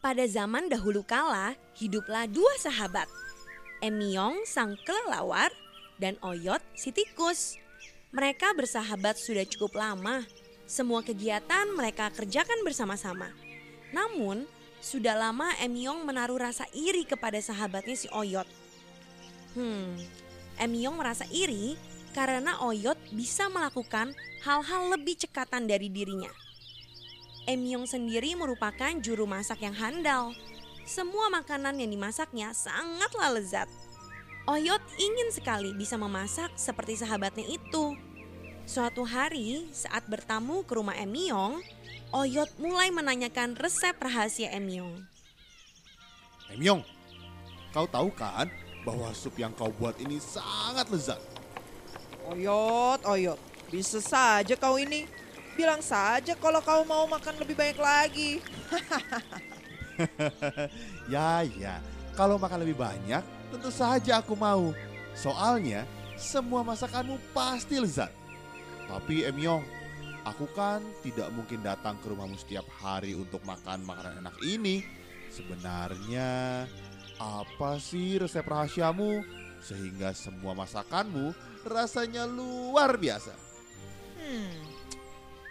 [0.00, 3.04] Pada zaman dahulu kala, hiduplah dua sahabat.
[3.84, 5.52] Emyong sang kelelawar
[6.00, 7.60] dan Oyot si tikus.
[8.08, 10.24] Mereka bersahabat sudah cukup lama.
[10.64, 13.28] Semua kegiatan mereka kerjakan bersama-sama.
[13.92, 14.48] Namun,
[14.80, 18.48] sudah lama Emyong menaruh rasa iri kepada sahabatnya si Oyot.
[19.52, 20.00] Hmm,
[20.56, 21.76] Emyong merasa iri
[22.16, 24.16] karena Oyot bisa melakukan
[24.48, 26.32] hal-hal lebih cekatan dari dirinya.
[27.50, 30.30] Emyong sendiri merupakan juru masak yang handal.
[30.86, 33.66] Semua makanan yang dimasaknya sangatlah lezat.
[34.46, 37.98] Oyot ingin sekali bisa memasak seperti sahabatnya itu.
[38.70, 41.58] Suatu hari saat bertamu ke rumah Emyong,
[42.14, 45.02] Oyot mulai menanyakan resep rahasia Emyong.
[46.54, 46.86] Emyong,
[47.74, 48.46] kau tahu kan
[48.86, 51.18] bahwa sup yang kau buat ini sangat lezat?
[52.30, 53.42] Oyot, Oyot,
[53.74, 55.18] bisa saja kau ini.
[55.60, 58.40] Bilang saja kalau kau mau makan lebih banyak lagi.
[61.12, 61.84] ya, ya.
[62.16, 63.20] Kalau makan lebih banyak,
[63.52, 64.72] tentu saja aku mau.
[65.12, 65.84] Soalnya,
[66.16, 68.08] semua masakanmu pasti lezat.
[68.88, 69.60] Tapi Emyong,
[70.24, 74.80] aku kan tidak mungkin datang ke rumahmu setiap hari untuk makan makanan enak ini.
[75.28, 76.64] Sebenarnya,
[77.20, 79.20] apa sih resep rahasiamu
[79.60, 81.36] sehingga semua masakanmu
[81.68, 83.36] rasanya luar biasa?
[84.16, 84.79] Hmm,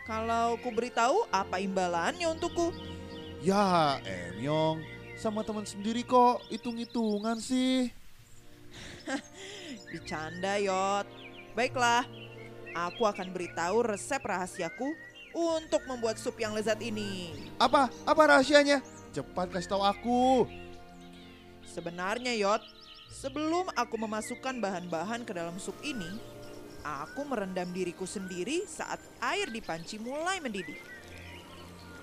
[0.10, 2.74] kalau ku beritahu apa imbalannya untukku?
[3.46, 4.82] Ya, Emyong,
[5.14, 7.94] sama teman sendiri kok hitung-hitungan sih.
[9.94, 11.06] Bercanda, Yot.
[11.54, 12.10] Baiklah,
[12.74, 14.98] aku akan beritahu resep rahasiaku
[15.38, 17.30] untuk membuat sup yang lezat ini.
[17.62, 17.94] Apa?
[18.02, 18.82] Apa rahasianya?
[19.14, 20.50] Cepat kasih tahu aku.
[21.70, 22.66] Sebenarnya, Yot,
[23.14, 26.18] sebelum aku memasukkan bahan-bahan ke dalam sup ini,
[26.90, 30.78] aku merendam diriku sendiri saat air di panci mulai mendidih.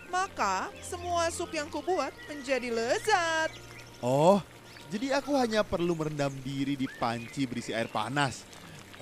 [0.07, 3.51] Maka semua sup yang kubuat menjadi lezat.
[3.99, 4.39] Oh,
[4.87, 8.47] jadi aku hanya perlu merendam diri di panci berisi air panas.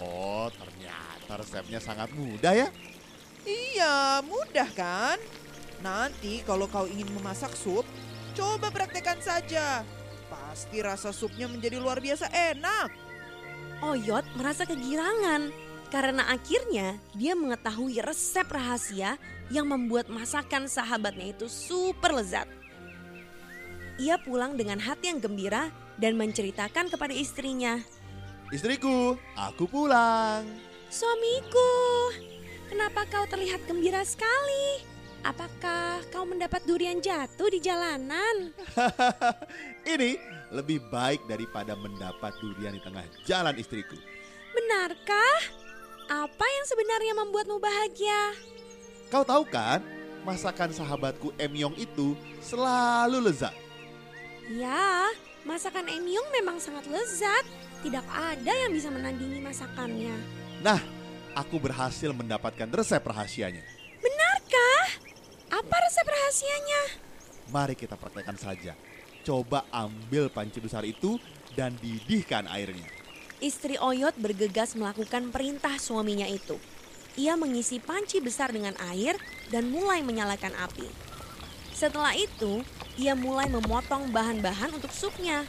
[0.01, 2.69] Oh, ternyata resepnya sangat mudah ya.
[3.45, 5.21] Iya, mudah kan?
[5.85, 7.85] Nanti kalau kau ingin memasak sup,
[8.33, 9.85] coba praktekkan saja.
[10.33, 12.89] Pasti rasa supnya menjadi luar biasa enak.
[13.85, 15.64] Oyot merasa kegirangan
[15.95, 19.15] karena akhirnya dia mengetahui resep rahasia
[19.47, 22.51] yang membuat masakan sahabatnya itu super lezat.
[24.03, 27.79] Ia pulang dengan hati yang gembira dan menceritakan kepada istrinya.
[28.51, 30.43] Istriku, aku pulang.
[30.91, 31.71] Suamiku,
[32.67, 34.83] kenapa kau terlihat gembira sekali?
[35.23, 38.51] Apakah kau mendapat durian jatuh di jalanan?
[39.95, 40.19] Ini
[40.51, 43.95] lebih baik daripada mendapat durian di tengah jalan istriku.
[44.59, 45.64] Benarkah?
[46.05, 48.37] Apa yang sebenarnya membuatmu bahagia?
[49.09, 49.81] Kau tahu kan,
[50.25, 52.13] masakan sahabatku Emyong itu
[52.45, 53.57] selalu lezat.
[54.53, 55.09] Ya,
[55.49, 57.45] masakan Emyong memang sangat lezat.
[57.81, 60.17] Tidak ada yang bisa menandingi masakannya.
[60.65, 60.81] Nah,
[61.37, 63.65] aku berhasil mendapatkan resep rahasianya.
[64.01, 64.85] Benarkah?
[65.53, 66.83] Apa resep rahasianya?
[67.53, 68.73] Mari kita praktekkan saja.
[69.25, 71.17] Coba ambil panci besar itu
[71.57, 73.04] dan didihkan airnya.
[73.43, 76.55] Istri Oyot bergegas melakukan perintah suaminya itu.
[77.19, 79.19] Ia mengisi panci besar dengan air
[79.51, 80.87] dan mulai menyalakan api.
[81.75, 82.63] Setelah itu,
[82.95, 85.43] ia mulai memotong bahan-bahan untuk supnya.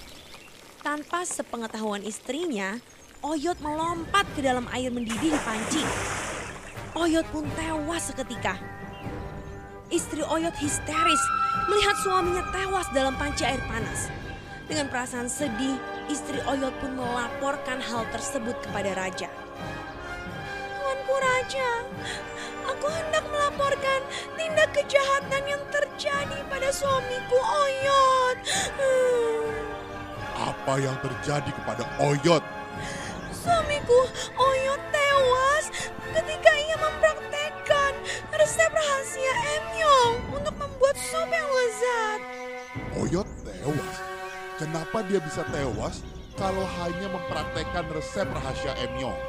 [0.82, 2.82] Tanpa sepengetahuan istrinya,
[3.26, 5.82] Oyot melompat ke dalam air mendidih di panci.
[6.98, 8.58] Oyot pun tewas seketika.
[9.94, 11.22] Istri Oyot histeris
[11.70, 14.10] melihat suaminya tewas dalam panci air panas.
[14.66, 15.78] Dengan perasaan sedih,
[16.10, 19.30] istri Oyot pun melaporkan hal tersebut kepada raja.
[20.78, 21.70] Tuanku raja,
[22.70, 24.02] aku hendak melaporkan
[24.38, 28.38] tindak kejahatan yang terjadi pada suamiku Oyot.
[30.36, 32.44] Apa yang terjadi kepada Oyot?
[33.34, 34.00] Suamiku
[34.38, 35.66] Oyot tewas
[36.14, 37.94] ketika ia mempraktekkan
[38.34, 42.20] resep rahasia Emyong untuk membuat sup yang lezat.
[42.98, 44.15] Oyot tewas.
[44.56, 46.00] Kenapa dia bisa tewas
[46.40, 49.20] kalau hanya mempraktekkan resep rahasia Emyong?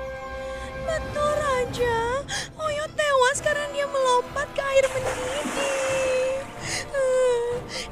[0.87, 2.23] Betul Raja,
[2.55, 6.47] Oyot tewas karena dia melompat ke air mendidih.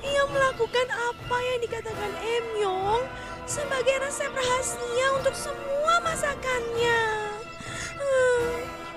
[0.06, 3.02] Ia melakukan apa yang dikatakan Emyong
[3.50, 7.02] sebagai resep rahasia untuk semua masakannya.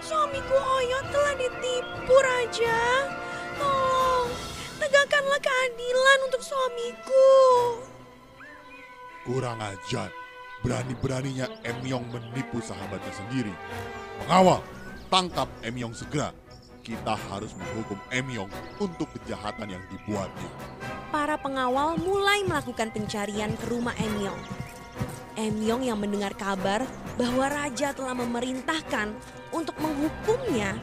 [0.06, 3.10] Suamiku Oyot telah ditipu Raja.
[3.58, 4.30] Tolong,
[4.78, 7.34] tegakkanlah keadilan untuk suamiku.
[9.28, 10.08] Kurang ajar.
[10.64, 13.52] Berani-beraninya Emyong menipu sahabatnya sendiri.
[14.24, 14.64] Pengawal,
[15.12, 16.32] tangkap Emyong segera.
[16.80, 18.48] Kita harus menghukum Emyong
[18.80, 20.48] untuk kejahatan yang dibuatnya.
[21.12, 24.40] Para pengawal mulai melakukan pencarian ke rumah Emyong.
[25.36, 26.88] Emyong yang mendengar kabar
[27.20, 29.12] bahwa raja telah memerintahkan
[29.52, 30.80] untuk menghukumnya,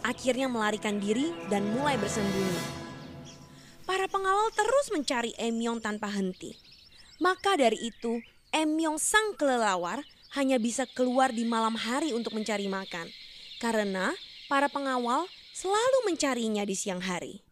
[0.00, 2.80] akhirnya melarikan diri dan mulai bersembunyi.
[3.84, 6.71] Para pengawal terus mencari Emyong tanpa henti.
[7.22, 8.18] Maka dari itu,
[8.50, 10.02] Emyong sang kelelawar
[10.34, 13.06] hanya bisa keluar di malam hari untuk mencari makan.
[13.62, 14.10] Karena
[14.50, 17.46] para pengawal selalu mencarinya di siang hari.